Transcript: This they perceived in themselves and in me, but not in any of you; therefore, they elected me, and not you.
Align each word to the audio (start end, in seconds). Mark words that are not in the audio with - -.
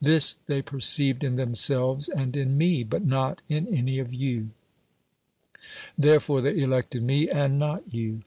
This 0.00 0.38
they 0.46 0.62
perceived 0.62 1.22
in 1.22 1.36
themselves 1.36 2.08
and 2.08 2.34
in 2.34 2.56
me, 2.56 2.82
but 2.82 3.04
not 3.04 3.42
in 3.46 3.68
any 3.68 3.98
of 3.98 4.10
you; 4.10 4.52
therefore, 5.98 6.40
they 6.40 6.56
elected 6.58 7.02
me, 7.02 7.28
and 7.28 7.58
not 7.58 7.82
you. 7.92 8.22